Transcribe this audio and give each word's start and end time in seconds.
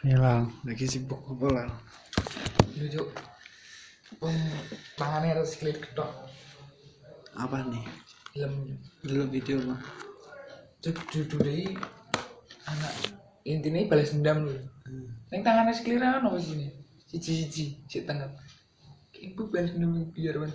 Hilang. 0.00 0.48
lagi 0.64 0.88
sibuk 0.88 1.20
apa 1.28 1.46
lah 1.52 1.68
Lucu. 2.80 3.04
Wong 4.16 4.32
tangannya 4.96 5.36
harus 5.36 5.60
klik 5.60 5.76
ketok. 5.76 6.08
apa 7.36 7.68
nih 7.68 7.84
Film 8.32 8.80
dulu 9.04 9.28
video 9.28 9.60
apa 9.60 9.76
cek 10.80 10.96
judulnya 11.12 11.76
anak 12.64 13.12
intinya 13.44 13.84
balas 13.92 14.16
dendam 14.16 14.48
dulu. 14.48 14.60
Neng 15.28 15.44
tangannya 15.44 15.76
sekeliran 15.76 16.24
apa 16.24 16.40
sini? 16.40 16.72
Cici 17.04 17.44
cici 17.44 17.64
si 17.84 18.00
tengah. 18.08 18.32
Ibu 19.12 19.52
balas 19.52 19.76
dendam 19.76 20.08
biar. 20.16 20.48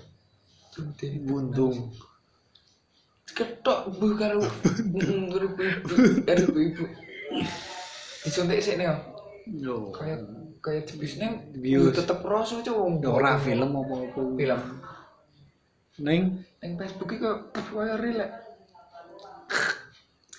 Sudah. 0.74 1.12
buntung 1.22 1.94
Ketok 3.30 3.94
bu 4.02 4.18
karo 4.18 4.42
karo 6.26 6.44
ibu 6.50 6.60
ibu. 6.66 6.86
Disuntik 8.26 8.66
sih 8.66 8.74
nih. 8.74 9.15
Yo 9.50 9.94
Kayak 9.94 10.26
kayak 10.62 10.84
dibis 10.90 11.22
neng. 11.22 11.54
Bius. 11.54 11.94
Tetep 11.94 12.20
rasa 12.26 12.62
cowok. 12.66 13.06
ora 13.06 13.38
film 13.38 13.72
apa 13.78 13.94
apa 14.02 14.20
Film. 14.36 14.62
neng 16.02 16.22
Neng 16.60 16.72
Facebook 16.76 17.14
iki 17.14 17.22
kok 17.22 17.54
kaya 17.54 17.96
relek. 17.96 18.32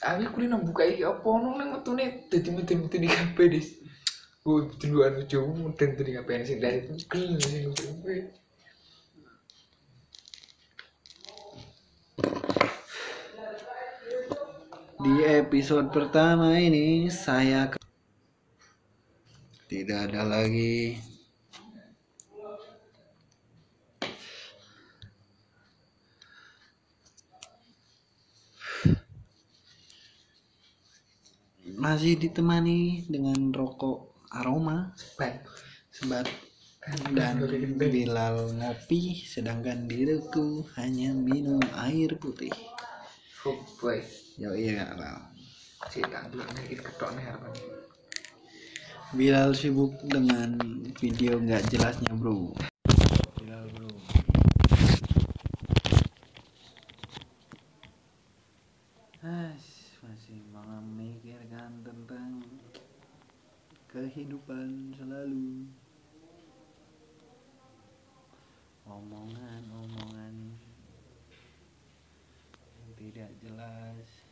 Aku 0.07 0.39
kuwi 0.39 0.47
nang 0.47 0.63
buka 0.63 0.87
iki 0.87 1.03
apa 1.03 1.27
ono 1.27 1.57
nang 1.59 1.75
metune 1.75 2.29
dadi 2.31 2.51
meten-meten 2.51 3.03
di 3.03 3.11
kabeh 3.11 3.47
dis. 3.51 3.69
Oh, 4.47 4.63
di 4.63 4.87
luar 4.87 5.19
lucu 5.19 5.43
meten 5.43 5.99
di 5.99 6.13
kabeh 6.15 6.47
sing 6.47 6.63
dari 6.63 6.79
itu 6.87 6.95
gel 7.11 7.35
sing 7.43 7.67
di 15.07 15.23
episode 15.23 15.93
pertama 15.95 16.57
ini 16.59 17.07
saya 17.13 17.71
tidak 19.97 20.13
ada 20.13 20.29
lagi 20.29 21.01
masih 31.81 32.21
ditemani 32.21 33.09
dengan 33.09 33.41
rokok 33.57 34.21
aroma 34.37 34.93
sebat 35.89 36.29
dan 37.17 37.41
Bilal 37.81 38.53
ngopi 38.53 39.25
sedangkan 39.25 39.89
diriku 39.89 40.61
hanya 40.77 41.17
minum 41.17 41.65
air 41.89 42.21
putih 42.21 42.53
Fuck 43.33 43.65
boy. 43.81 44.05
yo 44.37 44.53
iya 44.53 44.93
Lal. 44.93 45.25
Si 45.89 46.05
tak 46.05 46.29
dulu 46.35 46.45
iki 46.67 46.83
ketok 46.83 47.15
nih 47.15 47.31
apa 47.31 47.47
nih. 47.49 47.96
Bilal 49.15 49.55
sibuk 49.55 49.95
dengan 50.03 50.59
video 50.99 51.39
nggak 51.39 51.71
jelasnya 51.71 52.11
bro. 52.19 52.51
Bilal 53.39 53.71
bro. 53.71 53.87
As, 59.23 59.95
masih 60.03 60.43
memikirkan 60.51 61.87
tentang 61.87 62.43
kehidupan 63.87 64.99
selalu. 64.99 65.71
Omongan-omongan 68.91 70.35
yang 72.75 72.93
tidak 72.99 73.31
jelas. 73.39 74.27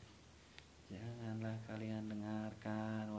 Janganlah 0.90 1.62
kalian 1.70 2.10
dengarkan 2.10 3.13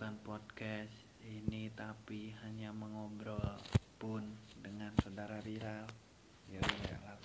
bukan 0.00 0.16
podcast 0.24 0.96
ini 1.28 1.68
tapi 1.76 2.32
hanya 2.40 2.72
mengobrol 2.72 3.60
pun 4.00 4.24
dengan 4.64 4.96
saudara 5.04 5.36
Bilal 5.44 5.84
ya 6.48 6.64
lah 7.04 7.20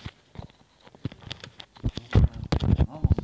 ngomong 2.84 3.16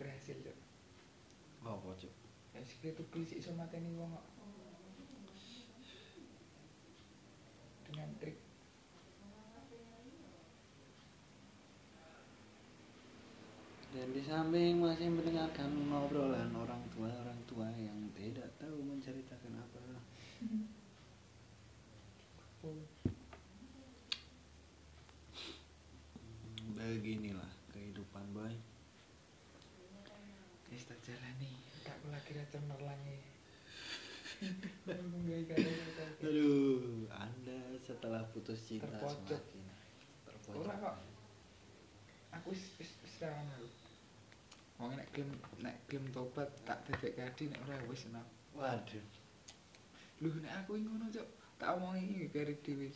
Berhasil 0.00 0.40
yo. 0.40 0.56
oh 1.68 1.76
pocok 1.84 2.08
Ya 2.56 2.64
sikile 2.64 2.96
tuh 2.96 3.04
beli 3.12 3.28
iso 3.36 3.52
mateni 3.52 3.92
wong 4.00 4.16
kok. 4.16 4.33
Dengan 8.04 8.20
trik 8.20 8.36
dan 13.96 14.12
di 14.12 14.20
samping 14.28 14.76
masih 14.76 15.08
mendengarkan 15.08 15.72
ngobrolan 15.88 16.52
orang 16.52 16.84
tua 16.92 17.08
orang 17.08 17.40
tua 17.48 17.64
yang 17.80 17.96
tidak 18.12 18.52
tahu 18.60 18.76
menceritakan 18.84 19.56
apa. 19.56 19.80
Hmm, 20.36 20.68
beginilah 26.76 27.48
kehidupan 27.72 28.36
boy. 28.36 28.52
Wis 30.68 30.84
tak 30.84 31.00
jalani. 31.08 31.56
Tak 31.88 31.96
kula 32.04 32.20
kira 32.28 32.44
aduh 36.24 37.08
anda 37.10 37.56
setelah 37.80 38.22
putus 38.32 38.60
cinta 38.64 38.88
Terpojok. 38.88 39.40
semakin 39.40 39.64
terpojok 40.24 40.60
Ora 40.60 40.74
kok. 40.80 40.96
Aku 42.34 42.50
wis 42.52 42.64
wis 42.76 42.90
wis 43.00 43.14
rawan 43.22 43.46
aku. 43.54 43.68
Wong 44.76 44.92
nek 44.98 45.06
klaim 45.14 45.30
nek 45.60 45.76
klaim 45.86 46.04
tobat 46.10 46.48
tak 46.64 46.82
bebek 46.84 47.14
kadi 47.14 47.48
nek 47.48 47.60
ora 47.64 47.76
wis 47.88 48.04
enak. 48.08 48.26
waduh 48.52 49.04
Lho 50.22 50.28
nek 50.40 50.54
aku 50.62 50.78
ngono, 50.78 51.06
Cuk. 51.10 51.28
Tak 51.56 51.78
omongi 51.78 52.26
iki 52.26 52.54
dhewe. 52.60 52.88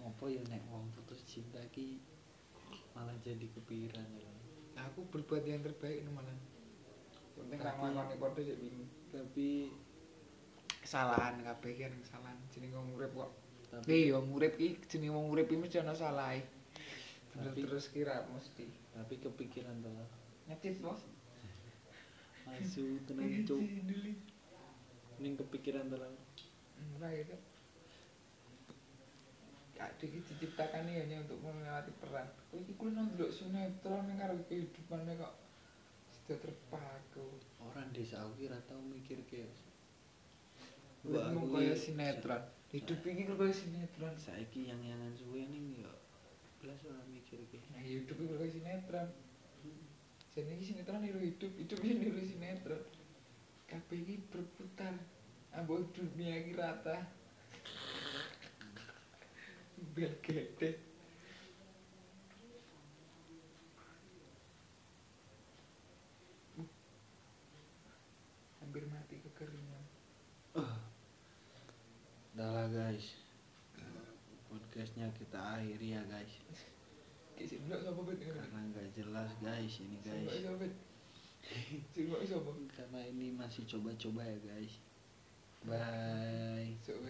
ngopo 0.00 0.26
ya 0.26 0.42
nek 0.50 0.62
wong 0.66 0.90
putus 0.92 1.22
cinta 1.22 1.62
ki 1.70 2.02
malah 2.92 3.14
jadi 3.22 3.46
kepikiran 3.54 4.08
ya 4.18 4.26
Aku 4.90 5.04
berbuat 5.06 5.44
yang 5.46 5.62
terbaik 5.62 6.02
malah. 6.10 6.34
Penting 7.38 7.60
ra 7.60 7.70
Tapi- 7.70 7.92
nglakoni 7.92 8.14
padha 8.18 8.40
sik 8.42 8.58
bingung. 8.58 8.88
tapi 9.12 9.68
Kesalahan 10.82 11.38
kabeh 11.46 11.72
kan 11.78 11.92
kesalahan 12.02 12.38
jenenge 12.50 12.74
wong 12.76 12.90
urip 12.98 13.12
kok. 13.14 13.30
tapi 13.72 14.12
yo 14.12 14.20
urip 14.20 14.60
iki 14.60 14.76
jenenge 14.84 15.16
wong 15.16 15.32
urip 15.32 15.48
iki 15.48 15.56
mesti 15.56 15.80
ana 15.80 15.96
Tapi- 15.96 17.64
terus 17.64 17.88
kira 17.88 18.20
mesti. 18.28 18.68
tapi 18.92 19.16
kepikiran 19.16 19.80
tuh 19.80 19.96
Nyecit, 20.44 20.76
Bos. 20.84 21.00
asu 22.52 23.00
tenang 23.08 23.46
cuk 23.48 23.62
ning 25.22 25.34
kepikiran 25.40 25.88
tuh 25.88 25.96
Ora 26.98 27.08
gitu. 27.14 27.36
Kak 29.78 29.98
diciptakan 29.98 30.86
ya 30.90 31.06
hanya 31.06 31.22
untuk 31.22 31.38
melewati 31.42 31.90
peran. 32.02 32.26
Kowe 32.50 32.58
iki 32.58 32.74
nang 32.90 33.06
ndelok 33.14 33.32
sinetron 33.32 34.06
ning 34.10 34.18
karo 34.18 34.34
kehidupane 34.50 35.14
kok 35.16 35.34
sudah 36.12 36.38
terpaku. 36.38 37.26
orang 37.62 37.88
desa 37.94 38.20
aku 38.26 38.46
kira 38.46 38.58
tau 38.66 38.82
mikir 38.82 39.22
kayak 39.30 39.48
Mung 41.02 41.50
kaya 41.50 41.74
sinetron. 41.74 42.38
Hidup 42.70 43.02
iki 43.02 43.26
kok 43.26 43.38
kaya 43.42 43.50
sinetron. 43.50 44.14
saiki 44.14 44.70
yang 44.70 44.78
yangan 44.86 45.10
suwe 45.18 45.42
ning 45.50 45.82
ya 45.82 45.90
belas 46.62 46.78
ora 46.86 47.02
mikir 47.10 47.42
kayak 47.50 47.66
Nah, 47.74 47.82
hidup 47.82 48.14
iki 48.22 48.34
kaya 48.38 48.50
sinetron. 48.54 49.08
Jadi 50.30 50.48
iki 50.54 50.64
sinetron 50.70 51.02
niru 51.02 51.18
hidup, 51.18 51.50
hidup 51.58 51.78
iki 51.82 51.94
niru 51.98 52.22
sinetron. 52.22 52.82
Kabeh 53.66 53.98
iki 53.98 54.22
berputar. 54.30 54.94
Ambo 55.58 55.82
dunia 55.90 56.38
iki 56.38 56.54
rata. 56.54 57.02
Bel 59.98 60.14
gede. 60.22 60.70
Hampir 68.62 68.86
mati 68.86 69.18
kekeringan. 69.18 69.81
Guys. 72.72 73.06
Podcastnya 74.48 75.12
kita 75.12 75.36
akhiri 75.36 75.92
ya 75.92 76.02
guys. 76.08 76.32
Karena 78.32 78.60
nggak 78.72 78.88
jelas 78.96 79.30
guys 79.44 79.74
ini 79.84 79.98
guys. 80.00 80.32
karena 82.72 83.00
ini 83.12 83.36
masih 83.36 83.68
coba-coba 83.68 84.24
ya 84.24 84.38
guys. 84.40 84.74
Bye 85.68 86.80